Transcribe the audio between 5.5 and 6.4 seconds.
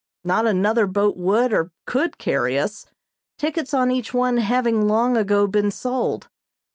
sold.